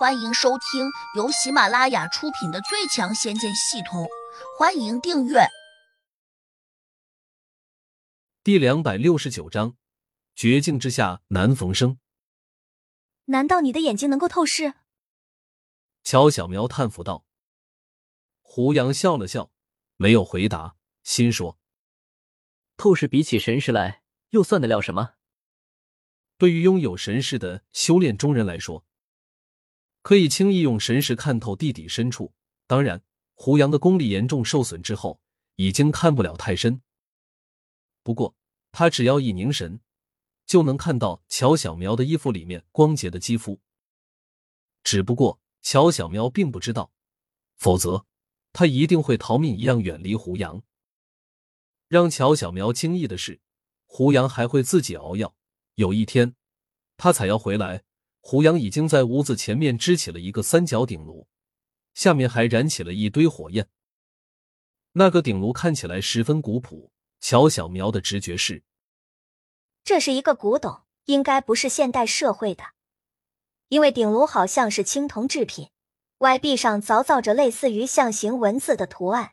[0.00, 4.04] 欢迎收听由喜马拉雅出品的《最强仙剑系统》，
[4.58, 5.40] 欢迎订阅。
[8.42, 9.76] 第两百六十九章：
[10.34, 11.98] 绝境之下难逢生。
[13.26, 14.72] 难道你的眼睛能够透视？
[16.02, 17.26] 乔小苗叹服道。
[18.40, 19.50] 胡杨笑了笑，
[19.96, 21.58] 没有回答，心说：
[22.78, 25.16] 透视比起神识来，又算得了什么？
[26.38, 28.86] 对于拥有神识的修炼中人来说。
[30.02, 32.32] 可以轻易用神识看透地底深处。
[32.66, 33.02] 当然，
[33.34, 35.20] 胡杨的功力严重受损之后，
[35.56, 36.80] 已经看不了太深。
[38.02, 38.34] 不过，
[38.72, 39.80] 他只要一凝神，
[40.46, 43.60] 就能看到乔小苗的衣服里面光洁的肌肤。
[44.82, 46.92] 只不过，乔小苗并不知道，
[47.56, 48.06] 否则
[48.52, 50.62] 他一定会逃命一样远离胡杨。
[51.88, 53.40] 让乔小苗惊异的是，
[53.84, 55.34] 胡杨还会自己熬药。
[55.74, 56.34] 有一天，
[56.96, 57.84] 他采药回来。
[58.20, 61.26] 胡杨已经在屋子前面支起了一个三角鼎炉，
[61.94, 63.68] 下面还燃起了一堆火焰。
[64.92, 68.62] 那个鼎炉看起来十分古朴，乔小苗的直觉是，
[69.84, 72.64] 这是一个古董，应该不是现代社会的，
[73.68, 75.70] 因为鼎炉好像是青铜制品，
[76.18, 79.32] 外壁上凿造着类似于象形文字的图案。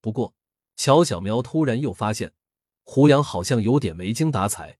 [0.00, 0.34] 不过，
[0.76, 2.32] 乔小苗突然又发现，
[2.84, 4.78] 胡杨好像有点没精打采。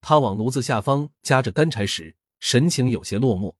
[0.00, 2.16] 他往炉子下方夹着干柴时。
[2.42, 3.54] 神情有些落寞。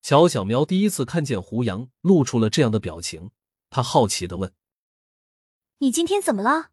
[0.00, 3.30] 乔小苗第一次看见胡杨露出了这样的表情，
[3.68, 4.54] 他好奇的问
[5.76, 6.70] ：“你今天怎么了？”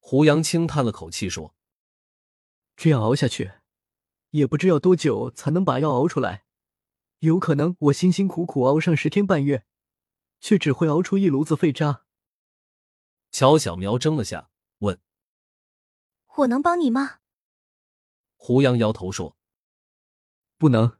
[0.00, 1.54] 胡杨轻叹了口气说
[2.74, 3.52] ：“这样熬下去，
[4.30, 6.44] 也不知要多久才能把药熬出来。
[7.20, 9.64] 有可能我辛辛苦苦熬上十天半月，
[10.40, 12.04] 却只会熬出一炉子废渣。”
[13.30, 15.00] 乔小苗怔了下，问
[16.38, 17.20] ：“我能帮你吗？”
[18.34, 19.37] 胡杨摇头说。
[20.58, 20.98] 不能，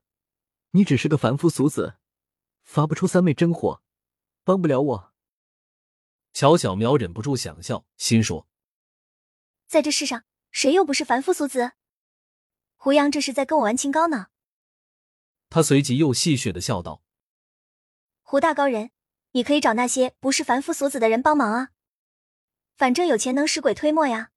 [0.70, 1.98] 你只是个凡夫俗子，
[2.62, 3.82] 发不出三昧真火，
[4.44, 5.14] 帮不了我。
[6.32, 8.46] 乔小苗忍不住想笑，心说：
[9.66, 11.72] 在这世上，谁又不是凡夫俗子？
[12.76, 14.28] 胡杨这是在跟我玩清高呢。
[15.50, 17.02] 他随即又戏谑的笑道
[18.22, 18.92] ：“胡大高人，
[19.32, 21.70] 你可以找那些不是凡夫俗子的人帮忙啊，
[22.76, 24.30] 反正有钱能使鬼推磨呀。”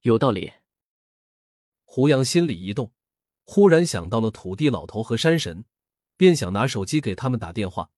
[0.00, 0.54] 有道理。
[1.84, 2.94] 胡杨心里一动。
[3.50, 5.64] 忽然想到了土地老头和山神，
[6.18, 7.88] 便想拿手机给他们打电话，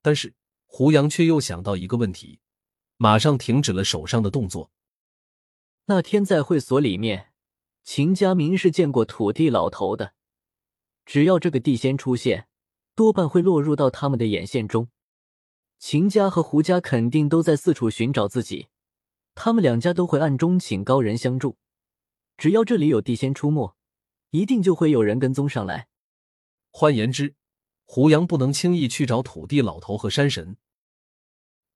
[0.00, 0.32] 但是
[0.64, 2.40] 胡杨却又想到一个问题，
[2.96, 4.70] 马上停止了手上的动作。
[5.84, 7.34] 那天在会所里面，
[7.82, 10.14] 秦家明是见过土地老头的，
[11.04, 12.48] 只要这个地仙出现，
[12.94, 14.88] 多半会落入到他们的眼线中。
[15.78, 18.68] 秦家和胡家肯定都在四处寻找自己，
[19.34, 21.58] 他们两家都会暗中请高人相助，
[22.38, 23.76] 只要这里有地仙出没。
[24.34, 25.86] 一定就会有人跟踪上来。
[26.72, 27.36] 换言之，
[27.84, 30.56] 胡杨不能轻易去找土地老头和山神。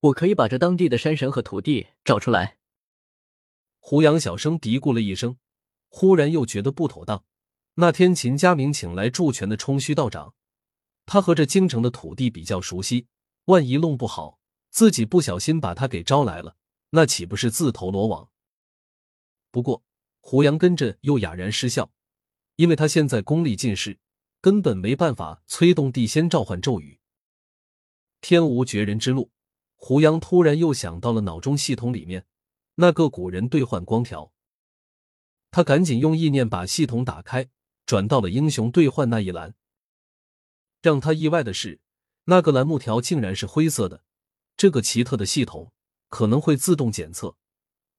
[0.01, 2.59] 我可以把这当地的山神和土地找出来。
[3.79, 5.39] 胡杨小声嘀咕了一声，
[5.89, 7.25] 忽然又觉得不妥当。
[7.75, 10.35] 那天秦家明请来助拳的冲虚道长，
[11.07, 13.07] 他和这京城的土地比较熟悉，
[13.45, 16.57] 万一弄不好，自己不小心把他给招来了，
[16.91, 18.29] 那岂不是自投罗网？
[19.53, 19.85] 不过，
[20.19, 21.93] 胡杨跟着又哑然失笑。
[22.59, 24.01] 因为他现在功力尽失，
[24.41, 26.99] 根本没办法催动地仙召唤咒语。
[28.21, 29.31] 天无绝人之路，
[29.77, 32.27] 胡杨突然又想到了脑中系统里面
[32.75, 34.33] 那个古人兑换光条。
[35.53, 37.49] 他赶紧用意念把系统打开，
[37.87, 39.55] 转到了英雄兑换那一栏。
[40.83, 41.79] 让他意外的是，
[42.25, 44.03] 那个栏目条竟然是灰色的。
[44.57, 45.71] 这个奇特的系统
[46.09, 47.37] 可能会自动检测，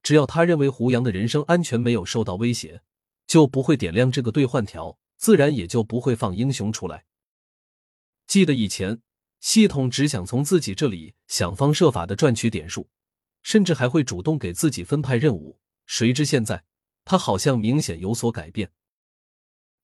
[0.03, 2.81] 只要他认为胡杨的人身安全没有受到威胁。
[3.29, 7.05] 就不会点亮这个兑换条，自然也就不会放英雄出来。
[8.25, 9.03] 记得以前
[9.39, 12.89] 系统只想从自己这里想方设法的赚取点数，
[13.43, 15.59] 甚至还会主动给自己分派任务。
[15.85, 16.63] 谁知现在
[17.05, 18.71] 他好像明显有所改变。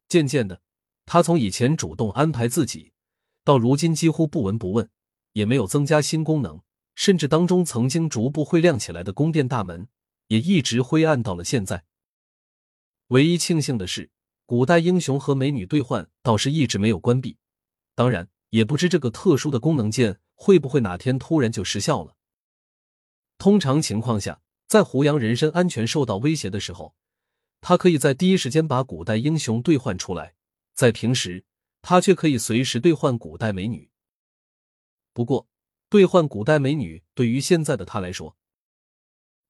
[0.10, 0.64] 渐渐的，
[1.06, 2.94] 他从以前主动安排自己，
[3.44, 4.90] 到如今几乎不闻不问，
[5.34, 6.59] 也没有增加新功能，
[6.96, 9.88] 甚至当中曾经逐步会亮起来的宫殿大门，
[10.30, 11.86] 也一直灰暗到了现在。
[13.09, 14.09] 唯一庆幸的是，
[14.47, 17.37] 古代英雄和美女兑换倒是一直没有关闭。
[17.93, 22.16] 当然，也不知这个特殊的功能键会不会哪天突然就失效了。
[23.37, 26.96] 通常情况下，在胡杨人身安全受到威胁的时候，
[27.61, 30.34] 他可以在第一时间把古代英雄兑换出来；
[30.73, 31.46] 在平时，
[31.84, 33.91] 他却可以随时兑换古代美女。
[35.13, 35.47] 不过，
[35.90, 38.35] 兑换古代美女对于现在的他来说，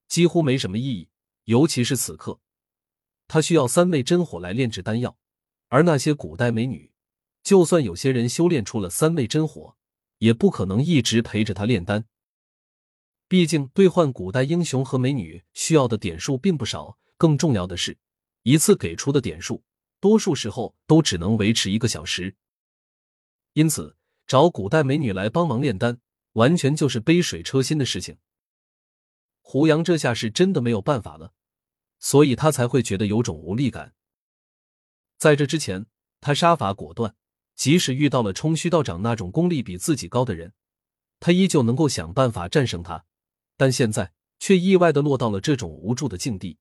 [0.09, 1.09] 几乎没什么意义，
[1.45, 2.41] 尤其是此刻。
[3.27, 5.17] 他需要三昧真火来炼制丹药，
[5.67, 6.91] 而那些古代美女
[7.43, 9.75] 就算有些人修炼出了三昧真火，
[10.19, 12.05] 也不可能一直陪着他炼丹。
[13.27, 17.97] 毕竟兑换古代英雄和美女需要的点数并不少，更重要的是，
[18.43, 19.63] 一次给出的点数，
[19.99, 22.35] 多数时候都只能维持一个小时。
[23.53, 25.99] 因此，找古代美女来帮忙炼丹，
[26.33, 28.17] 完全就是杯水车薪的事情。
[29.41, 31.33] 胡杨这下是真的没有办法了，
[32.05, 33.95] 所以他才会觉得有种无力感。
[35.17, 35.87] 在这之前，
[36.21, 37.15] 他杀伐果断，
[37.55, 40.53] 即使遇到了冲虚道长那种功力比自己高的人，
[41.19, 43.05] 他依旧能够想办法战胜他。
[43.57, 46.59] 但现在却意外的落到了这种无助的境地。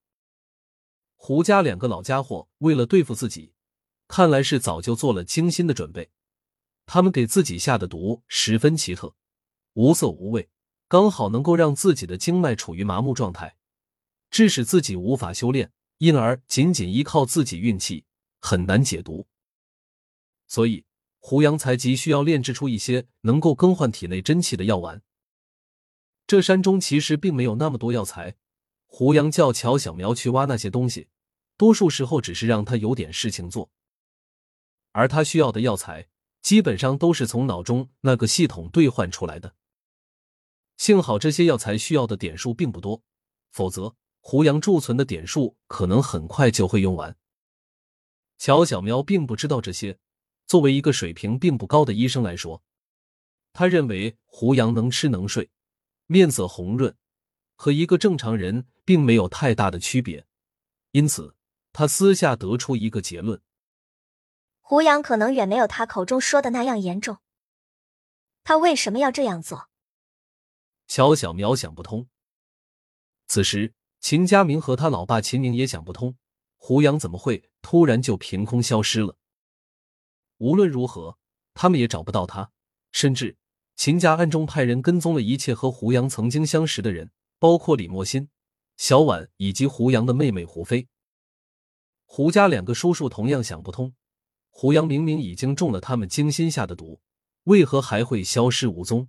[1.16, 3.52] 胡家两个老家伙为了对付自己，
[4.08, 6.10] 看来是早就做了精心的准备。
[6.86, 9.14] 他们给自己下的毒十分奇特，
[9.74, 10.48] 无色无味，
[10.88, 13.58] 刚好能够让自己的经脉处于麻木状态，
[14.34, 18.04] 致使自己无法修炼，因而仅仅依靠自己运气
[18.40, 19.28] 很难解毒。
[20.48, 20.84] 所以
[21.20, 25.00] 胡杨才急需要炼制出一些能够更换体内真气的药丸。
[26.26, 28.34] 这山中其实并没有那么多药材，
[28.86, 31.06] 胡杨叫乔小苗去挖那些东西，
[31.56, 33.70] 多数时候只是让他有点事情做，
[34.90, 36.08] 而他需要的药材。
[36.42, 39.54] 基本上都是从脑中那个系统兑换出来的。
[40.76, 43.04] 幸好这些药材需要的点数并不多，
[43.52, 43.94] 否则
[44.26, 47.14] 胡杨贮存的点数可能很快就会用完。
[48.38, 49.98] 乔小喵并不知道这些。
[50.46, 52.62] 作为一个水平并不高的医生来说，
[53.52, 55.50] 他认为胡杨能吃能睡，
[56.06, 56.96] 面色红润，
[57.54, 60.26] 和一个正常人并没有太大的区别。
[60.92, 61.36] 因此，
[61.74, 63.42] 他私下得出一个结论。
[64.62, 67.18] 胡杨可能远没有他口中说的那样严重，
[68.42, 69.68] 他为什么要这样做？
[70.86, 72.08] 乔小苗想不通。
[73.26, 73.74] 此时，
[74.04, 76.18] 秦家明和他老爸秦宁也想不通，
[76.58, 79.16] 胡杨怎么会突然就凭空消失了？
[80.36, 81.16] 无论如何，
[81.54, 82.52] 他们也找不到他。
[82.92, 83.38] 甚至，
[83.76, 88.28] 秦家暗中派人跟踪了一切和胡杨曾经相识的人，包括李莫心、
[88.76, 90.86] 小婉以及胡杨的妹妹胡飞。
[92.04, 93.94] 胡家两个叔叔同样想不通。
[94.50, 97.00] 胡杨明明已经中了他们精心下的毒，
[97.44, 99.08] 为何还会消失无踪？